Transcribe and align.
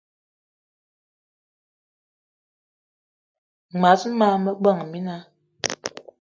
Mas 3.81 4.01
gan, 4.17 4.37
me 4.43 4.51
ba 4.63 4.71
mina. 4.91 5.17